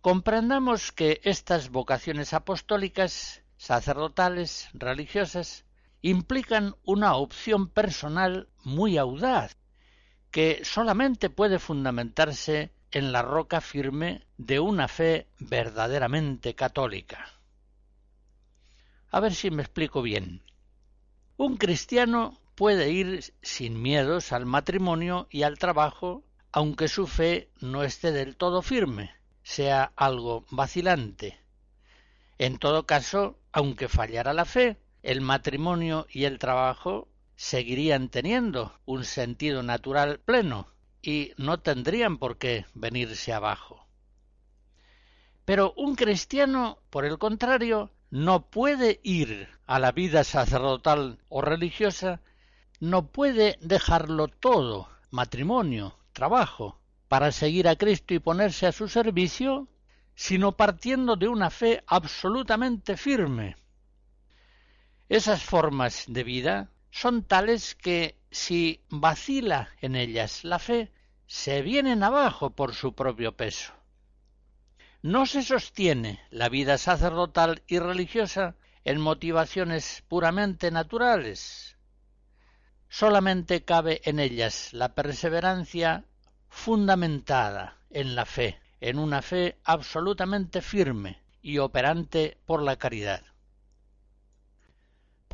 [0.00, 5.66] comprendamos que estas vocaciones apostólicas, sacerdotales, religiosas,
[6.00, 9.56] implican una opción personal muy audaz,
[10.34, 17.24] que solamente puede fundamentarse en la roca firme de una fe verdaderamente católica.
[19.12, 20.42] A ver si me explico bien.
[21.36, 27.84] Un cristiano puede ir sin miedos al matrimonio y al trabajo, aunque su fe no
[27.84, 29.14] esté del todo firme,
[29.44, 31.38] sea algo vacilante.
[32.38, 37.06] En todo caso, aunque fallara la fe, el matrimonio y el trabajo
[37.36, 40.68] seguirían teniendo un sentido natural pleno
[41.02, 43.86] y no tendrían por qué venirse abajo.
[45.44, 52.20] Pero un cristiano, por el contrario, no puede ir a la vida sacerdotal o religiosa,
[52.80, 59.68] no puede dejarlo todo, matrimonio, trabajo, para seguir a Cristo y ponerse a su servicio,
[60.14, 63.56] sino partiendo de una fe absolutamente firme.
[65.08, 70.90] Esas formas de vida son tales que si vacila en ellas la fe,
[71.26, 73.74] se vienen abajo por su propio peso
[75.04, 81.76] no se sostiene la vida sacerdotal y religiosa en motivaciones puramente naturales.
[82.88, 86.06] Solamente cabe en ellas la perseverancia
[86.48, 93.20] fundamentada en la fe, en una fe absolutamente firme y operante por la caridad.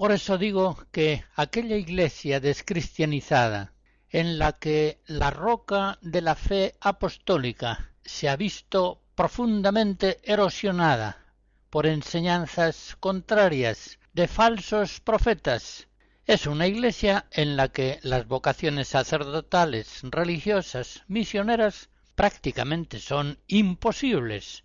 [0.01, 3.75] Por eso digo que aquella iglesia descristianizada
[4.09, 11.23] en la que la roca de la fe apostólica se ha visto profundamente erosionada
[11.69, 15.87] por enseñanzas contrarias de falsos profetas.
[16.25, 24.65] Es una iglesia en la que las vocaciones sacerdotales, religiosas, misioneras prácticamente son imposibles.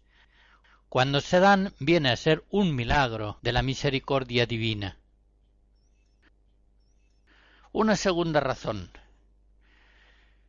[0.87, 4.97] Cuando se dan viene a ser un milagro de la misericordia divina.
[7.77, 8.89] Una segunda razón.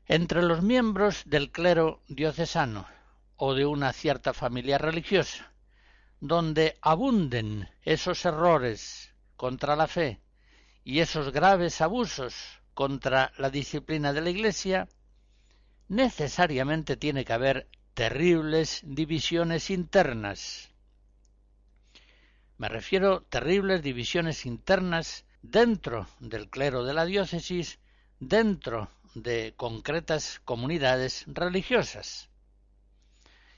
[0.06, 2.86] Entre los miembros del clero diocesano
[3.34, 5.52] o de una cierta familia religiosa,
[6.20, 10.20] donde abunden esos errores contra la fe
[10.84, 14.86] y esos graves abusos contra la disciplina de la Iglesia,
[15.88, 20.70] necesariamente tiene que haber terribles divisiones internas.
[22.56, 27.78] Me refiero terribles divisiones internas dentro del clero de la diócesis,
[28.20, 32.28] dentro de concretas comunidades religiosas.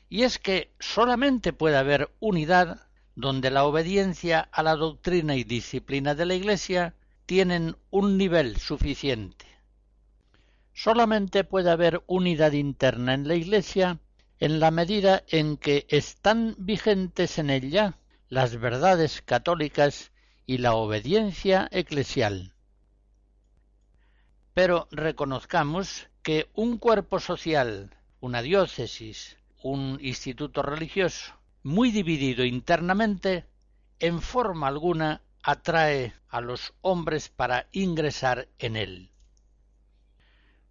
[0.09, 6.15] Y es que solamente puede haber unidad donde la obediencia a la doctrina y disciplina
[6.15, 6.95] de la Iglesia
[7.27, 9.45] tienen un nivel suficiente.
[10.73, 13.99] Solamente puede haber unidad interna en la Iglesia
[14.39, 20.13] en la medida en que están vigentes en ella las verdades católicas
[20.49, 22.55] y la obediencia eclesial.
[24.55, 33.45] Pero reconozcamos que un cuerpo social, una diócesis, un instituto religioso, muy dividido internamente,
[34.01, 39.11] en forma alguna atrae a los hombres para ingresar en él.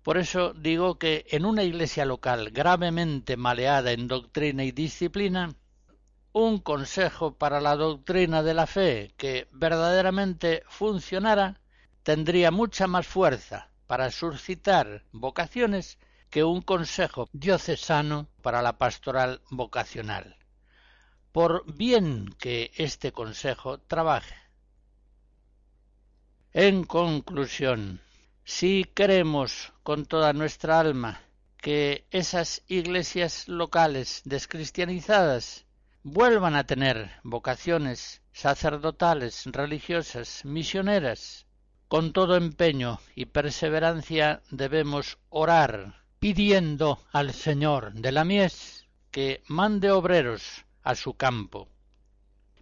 [0.01, 5.53] Por eso digo que en una iglesia local gravemente maleada en doctrina y disciplina,
[6.37, 11.59] un consejo para la doctrina de la fe que verdaderamente funcionara
[12.03, 15.97] tendría mucha más fuerza para suscitar vocaciones
[16.29, 20.37] que un consejo diocesano para la pastoral vocacional,
[21.31, 24.35] por bien que este consejo trabaje.
[26.53, 27.99] En conclusión,
[28.43, 31.21] si queremos con toda nuestra alma
[31.57, 35.66] que esas iglesias locales descristianizadas
[36.09, 41.45] vuelvan a tener vocaciones sacerdotales, religiosas, misioneras,
[41.89, 49.91] con todo empeño y perseverancia debemos orar pidiendo al Señor de la mies que mande
[49.91, 51.67] obreros a su campo.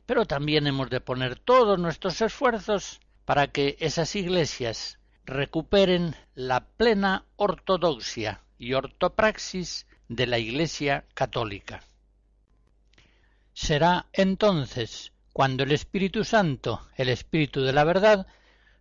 [0.08, 7.26] Pero también hemos de poner todos nuestros esfuerzos para que esas iglesias recuperen la plena
[7.36, 11.84] ortodoxia y ortopraxis de la Iglesia católica.
[13.58, 18.28] Será entonces cuando el Espíritu Santo, el Espíritu de la verdad,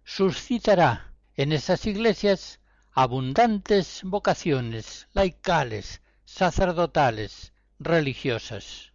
[0.05, 2.59] suscitará en esas iglesias
[2.91, 8.93] abundantes vocaciones laicales, sacerdotales, religiosas.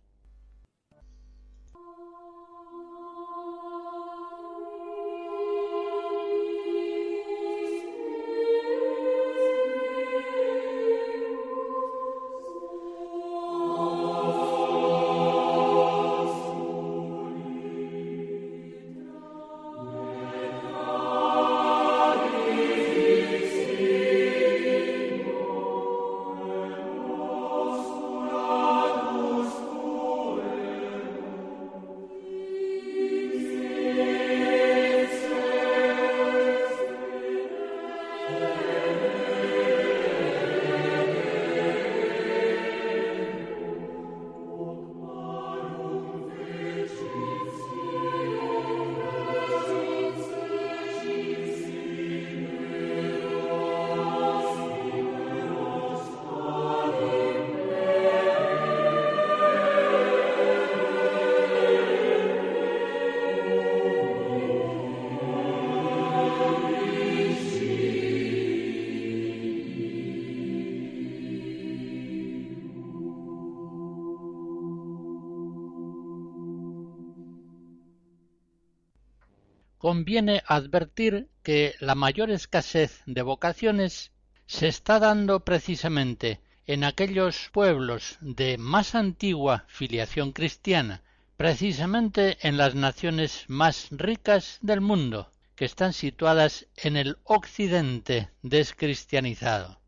[79.89, 84.11] Conviene advertir que la mayor escasez de vocaciones
[84.45, 91.01] se está dando precisamente en aquellos pueblos de más antigua filiación cristiana,
[91.37, 99.79] precisamente en las naciones más ricas del mundo, que están situadas en el occidente descristianizado.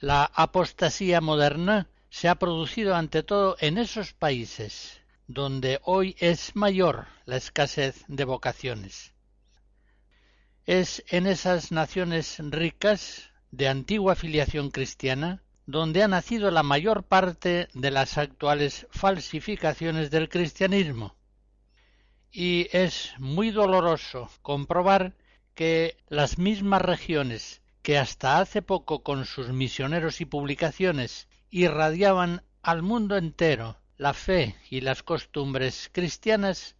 [0.00, 7.06] La apostasía moderna se ha producido ante todo en esos países, donde hoy es mayor
[7.24, 9.12] la escasez de vocaciones.
[10.64, 17.68] Es en esas naciones ricas de antigua filiación cristiana donde ha nacido la mayor parte
[17.74, 21.16] de las actuales falsificaciones del cristianismo.
[22.30, 25.14] Y es muy doloroso comprobar
[25.54, 32.82] que las mismas regiones que hasta hace poco con sus misioneros y publicaciones irradiaban al
[32.82, 36.74] mundo entero la fe y las costumbres cristianas,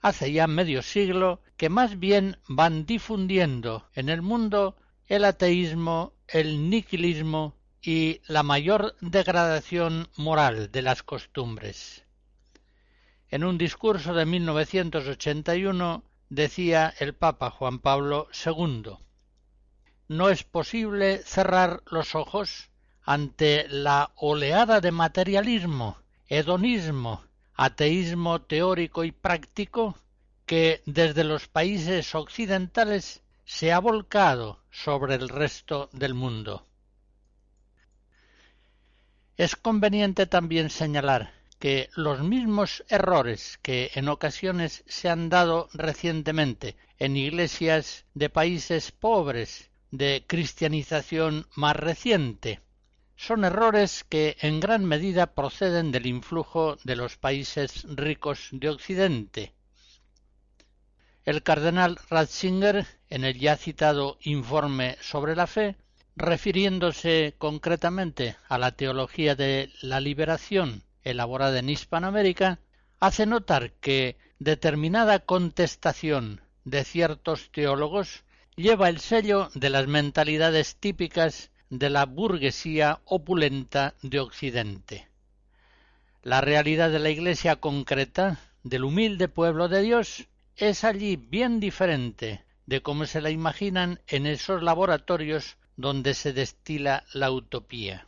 [0.00, 4.74] hace ya medio siglo que más bien van difundiendo en el mundo
[5.06, 12.06] el ateísmo, el niquilismo y la mayor degradación moral de las costumbres.
[13.28, 18.84] En un discurso de 1981 decía el Papa Juan Pablo II
[20.08, 22.70] No es posible cerrar los ojos
[23.02, 27.22] ante la oleada de materialismo, hedonismo,
[27.54, 29.98] ateísmo teórico y práctico
[30.46, 36.66] que desde los países occidentales se ha volcado sobre el resto del mundo.
[39.36, 46.76] Es conveniente también señalar que los mismos errores que en ocasiones se han dado recientemente
[46.98, 52.60] en iglesias de países pobres de cristianización más reciente
[53.24, 59.54] son errores que en gran medida proceden del influjo de los países ricos de Occidente.
[61.24, 65.76] El cardenal Ratzinger, en el ya citado informe sobre la fe,
[66.16, 72.58] refiriéndose concretamente a la teología de la liberación elaborada en Hispanoamérica,
[73.00, 78.22] hace notar que determinada contestación de ciertos teólogos
[78.54, 85.08] lleva el sello de las mentalidades típicas de la burguesía opulenta de Occidente.
[86.22, 92.44] La realidad de la Iglesia concreta, del humilde pueblo de Dios, es allí bien diferente
[92.66, 98.06] de cómo se la imaginan en esos laboratorios donde se destila la utopía.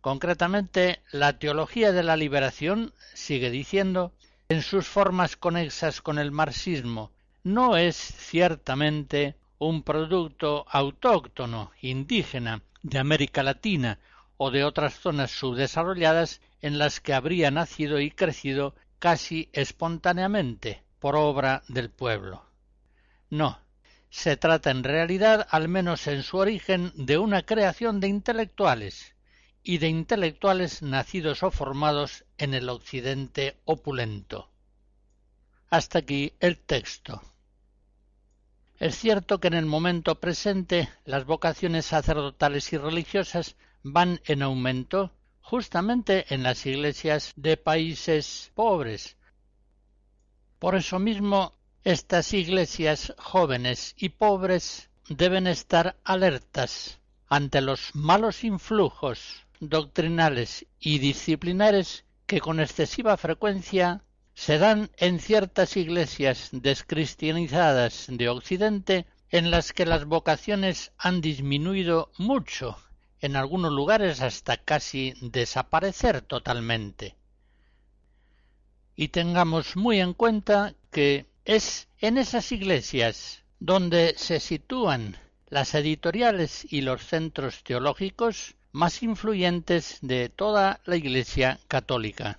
[0.00, 4.12] Concretamente, la teología de la liberación, sigue diciendo,
[4.48, 7.10] en sus formas conexas con el marxismo,
[7.42, 13.98] no es ciertamente un producto autóctono, indígena, de América Latina
[14.36, 21.16] o de otras zonas subdesarrolladas en las que habría nacido y crecido casi espontáneamente por
[21.16, 22.44] obra del pueblo.
[23.30, 23.58] No,
[24.10, 29.14] se trata en realidad, al menos en su origen, de una creación de intelectuales,
[29.62, 34.50] y de intelectuales nacidos o formados en el occidente opulento.
[35.68, 37.20] Hasta aquí el texto.
[38.78, 45.12] Es cierto que en el momento presente las vocaciones sacerdotales y religiosas van en aumento
[45.40, 49.16] justamente en las iglesias de países pobres.
[50.60, 59.46] Por eso mismo, estas iglesias jóvenes y pobres deben estar alertas ante los malos influjos
[59.58, 64.04] doctrinales y disciplinares que con excesiva frecuencia
[64.38, 72.12] se dan en ciertas iglesias descristianizadas de Occidente en las que las vocaciones han disminuido
[72.18, 72.76] mucho,
[73.20, 77.16] en algunos lugares hasta casi desaparecer totalmente.
[78.94, 85.16] Y tengamos muy en cuenta que es en esas iglesias donde se sitúan
[85.48, 92.38] las editoriales y los centros teológicos más influyentes de toda la Iglesia católica.